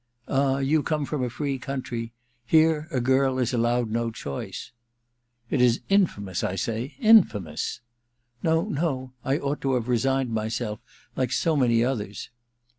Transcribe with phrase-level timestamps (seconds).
[0.15, 2.11] * Ah, you come from a free country.
[2.47, 4.71] Here a girl is allowed no choice.'
[5.11, 7.81] * It is infamous, I say— infamous!'
[8.25, 10.79] * No, no— I ought to have resigned myself,
[11.15, 12.31] like so many others.'